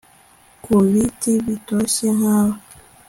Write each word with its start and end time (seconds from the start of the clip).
ku 0.63 0.73
biti 0.91 1.31
bitoshye 1.45 2.07
Nkawe 2.17 2.55